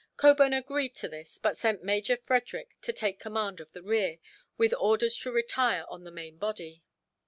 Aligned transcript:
Cockburn 0.17 0.51
agreed 0.53 0.95
to 0.95 1.07
this, 1.07 1.37
but 1.37 1.59
sent 1.59 1.83
Major 1.83 2.17
Frederick 2.17 2.75
to 2.81 2.91
take 2.91 3.19
command 3.19 3.59
of 3.59 3.71
the 3.73 3.83
rear, 3.83 4.17
with 4.57 4.73
orders 4.79 5.15
to 5.19 5.31
retire 5.31 5.85
on 5.89 6.05
the 6.05 6.11
main 6.11 6.39
body. 6.39 6.81